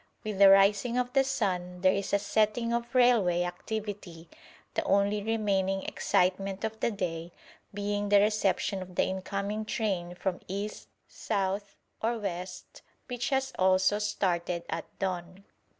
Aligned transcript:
With 0.23 0.39
the 0.39 0.49
rising 0.49 0.97
of 0.97 1.13
the 1.13 1.23
sun 1.23 1.81
there 1.81 1.93
is 1.93 2.11
a 2.11 2.17
setting 2.17 2.73
of 2.73 2.95
railway 2.95 3.43
activity, 3.43 4.29
the 4.73 4.81
only 4.83 5.21
remaining 5.21 5.83
excitement 5.83 6.63
of 6.63 6.79
the 6.79 6.89
day 6.89 7.31
being 7.71 8.09
the 8.09 8.19
reception 8.19 8.81
of 8.81 8.95
the 8.95 9.03
incoming 9.03 9.63
train 9.63 10.15
from 10.15 10.39
east, 10.47 10.87
south, 11.07 11.75
or 12.01 12.17
west, 12.17 12.81
which 13.07 13.29
has 13.29 13.53
also 13.59 13.99
started 13.99 14.63
at 14.69 14.85
dawn. 14.97 15.43